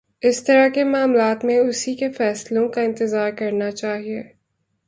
اِس 0.21 0.43
طرح 0.43 0.67
کے 0.67 0.83
معاملات 0.83 1.45
میں 1.45 1.57
اُسی 1.59 1.95
کے 1.95 2.09
فیصلوں 2.11 2.67
کا 2.69 2.81
انتظار 2.81 3.31
کرنا 3.31 3.71
چاہیے 3.71 4.21